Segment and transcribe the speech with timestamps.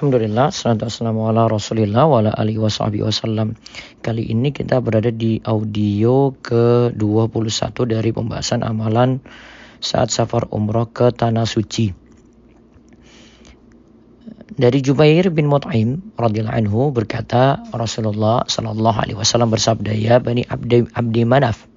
[0.00, 3.52] Alhamdulillah, salatu wassalamu ala rasulillah wa ala alihi wasallam.
[4.00, 9.20] Kali ini kita berada di audio ke-21 dari pembahasan amalan
[9.76, 11.92] saat safar umroh ke Tanah Suci.
[14.56, 20.88] Dari Jubair bin Mut'im radhiyallahu anhu berkata Rasulullah sallallahu alaihi wasallam bersabda ya Bani Abdi,
[20.96, 21.69] Abdi Manaf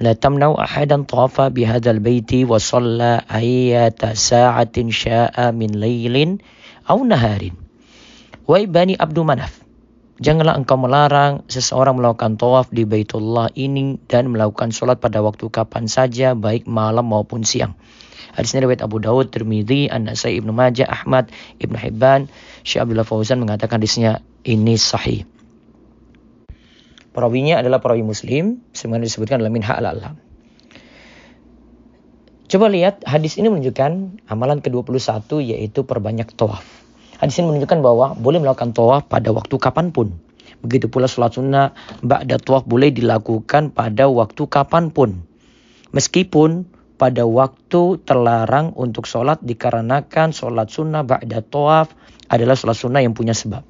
[0.00, 6.40] لا تمنعوا أحدا طاف بهذا البيت وصلى أية ساعة شاء من ليل
[6.84, 7.56] au naharin.
[8.44, 9.64] Wahai Bani Abdul Manaf,
[10.20, 15.88] janganlah engkau melarang seseorang melakukan tawaf di Baitullah ini dan melakukan sholat pada waktu kapan
[15.88, 17.72] saja, baik malam maupun siang.
[18.36, 21.30] Hadis ini riwayat Abu Dawud, Tirmidzi, An-Nasai, Ibnu Majah, Ahmad,
[21.62, 22.26] Ibnu Hibban,
[22.66, 25.22] Syekh Abdullah Fauzan mengatakan hadisnya ini sahih.
[27.09, 30.15] Perawinya adalah perawi muslim, sebagaimana disebutkan dalam Minha al-Alam.
[32.49, 36.65] Coba lihat hadis ini menunjukkan amalan ke-21 yaitu perbanyak tawaf.
[37.21, 40.17] Hadis ini menunjukkan bahwa boleh melakukan tawaf pada waktu kapan pun.
[40.65, 45.29] Begitu pula sholat sunnah ba'da tawaf boleh dilakukan pada waktu kapan pun.
[45.93, 46.65] Meskipun
[46.97, 51.93] pada waktu terlarang untuk sholat dikarenakan sholat sunnah ba'da tawaf
[52.33, 53.61] adalah sholat sunnah yang punya sebab.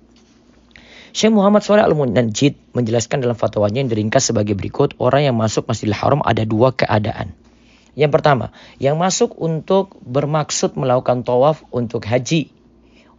[1.10, 5.98] Syekh Muhammad Saleh Al-Munajjid menjelaskan dalam fatwanya yang diringkas sebagai berikut, orang yang masuk Masjidil
[5.98, 7.34] Haram ada dua keadaan.
[7.98, 12.54] Yang pertama, yang masuk untuk bermaksud melakukan tawaf untuk haji,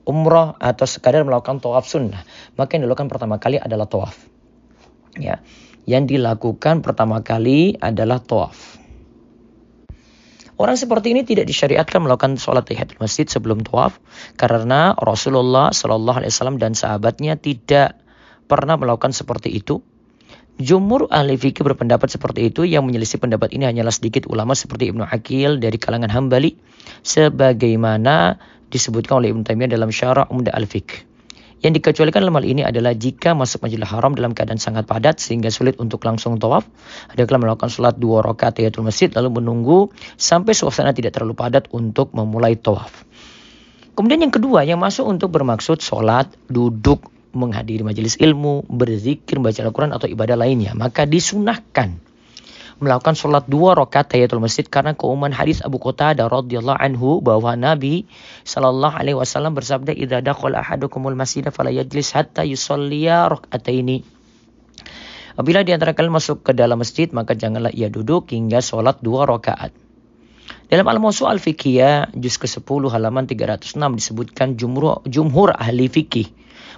[0.09, 2.25] umrah atau sekadar melakukan tawaf sunnah,
[2.57, 4.17] maka yang dilakukan pertama kali adalah tawaf.
[5.19, 5.43] Ya,
[5.85, 8.80] yang dilakukan pertama kali adalah tawaf.
[10.61, 13.97] Orang seperti ini tidak disyariatkan melakukan sholat tahiyatul masjid sebelum tawaf
[14.37, 17.97] karena Rasulullah Shallallahu Alaihi Wasallam dan sahabatnya tidak
[18.45, 19.81] pernah melakukan seperti itu
[20.61, 25.09] Jumhur ahli fikih berpendapat seperti itu yang menyelisih pendapat ini hanyalah sedikit ulama seperti Ibnu
[25.09, 26.53] Akil dari kalangan Hambali
[27.01, 28.37] sebagaimana
[28.69, 31.10] disebutkan oleh Ibnu Taimiyah dalam Syarah Umdah al-Fiqh.
[31.61, 35.53] Yang dikecualikan dalam hal ini adalah jika masuk Masjidil Haram dalam keadaan sangat padat sehingga
[35.53, 36.65] sulit untuk langsung tawaf,
[37.13, 42.17] adalah melakukan sholat dua rakaat tahiyatul masjid lalu menunggu sampai suasana tidak terlalu padat untuk
[42.17, 43.05] memulai tawaf.
[43.93, 49.93] Kemudian yang kedua yang masuk untuk bermaksud sholat, duduk, menghadiri majelis ilmu, berzikir, baca Al-Quran
[49.93, 52.10] atau ibadah lainnya, maka disunahkan
[52.81, 58.09] melakukan sholat dua rakaat tahiyatul masjid karena keumuman hadis Abu Qatadah radhiyallahu anhu bahwa Nabi
[58.49, 64.03] sallallahu alaihi wasallam bersabda idza dakhala ahadukumul masjid fala yajlis hatta yusalliya rakataini
[65.41, 69.25] Apabila di antara kalian masuk ke dalam masjid maka janganlah ia duduk hingga sholat dua
[69.25, 69.73] rakaat.
[70.69, 76.29] Dalam Al-Mawsu' Al-Fiqhiyah juz ke-10 halaman 306 disebutkan jumhur, jumhur ahli fikih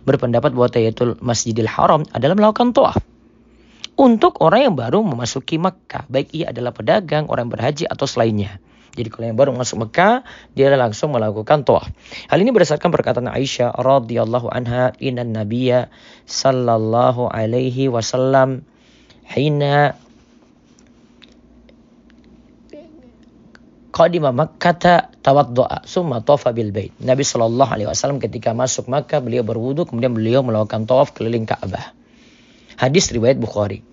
[0.06, 3.11] berpendapat bahwa tahiyatul Masjidil Haram adalah melakukan toaf.
[4.02, 8.58] Untuk orang yang baru memasuki Mekah, baik ia adalah pedagang, orang berhaji atau selainnya.
[8.98, 10.26] Jadi kalau yang baru masuk Mekah,
[10.58, 11.86] dia langsung melakukan toaf.
[12.26, 15.86] Hal ini berdasarkan perkataan Aisyah radhiyallahu anha, "Inna nabiyya
[16.26, 18.66] sallallahu alaihi wasallam
[19.22, 19.94] hina
[23.94, 24.74] qadima Makkah
[25.22, 26.90] tawaddu'a summa tawafa bil bait.
[26.98, 31.94] Nabi sallallahu alaihi wasallam ketika masuk Makkah beliau berwudu kemudian beliau melakukan tawaf keliling Ka'bah.
[32.82, 33.91] Hadis riwayat Bukhari.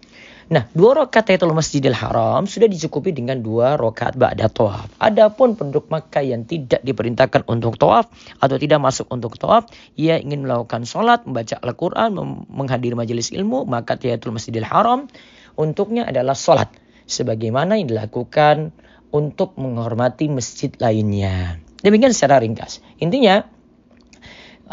[0.50, 4.90] Nah, dua rakaat tahiyatul Masjidil Haram sudah dicukupi dengan dua rakaat ba'da tawaf.
[4.98, 8.10] Adapun penduduk Makkah yang tidak diperintahkan untuk tawaf
[8.42, 12.18] atau tidak masuk untuk tawaf, ia ingin melakukan sholat, membaca Al-Quran,
[12.50, 15.06] menghadiri majelis ilmu, maka tahiyatul Masjidil Haram
[15.54, 16.74] untuknya adalah sholat.
[17.06, 18.74] Sebagaimana yang dilakukan
[19.14, 21.62] untuk menghormati masjid lainnya.
[21.86, 22.82] Demikian secara ringkas.
[22.98, 23.46] Intinya,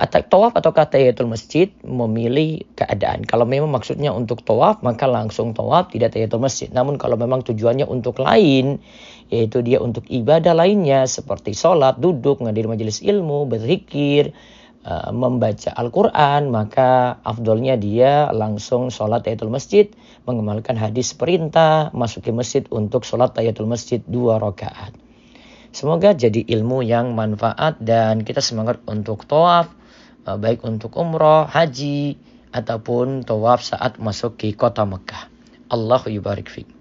[0.05, 3.25] tawaf atau tahiyatul masjid memilih keadaan.
[3.25, 6.69] Kalau memang maksudnya untuk tawaf, maka langsung tawaf, tidak tahiyatul masjid.
[6.69, 8.77] Namun kalau memang tujuannya untuk lain,
[9.33, 14.37] yaitu dia untuk ibadah lainnya, seperti sholat, duduk, menghadiri majelis ilmu, berzikir,
[14.87, 19.91] Eh, membaca Al-Quran, maka afdolnya dia langsung sholat tahiyatul masjid,
[20.31, 24.95] mengamalkan hadis perintah, masuk ke masjid untuk sholat tahiyatul masjid dua rakaat.
[25.75, 29.67] Semoga jadi ilmu yang manfaat dan kita semangat untuk eh,
[30.35, 32.19] baik untuk umroh, haji,
[32.51, 35.31] ataupun tawaf saat masuk ke kota Mekah.
[35.71, 36.76] Allah yubarik.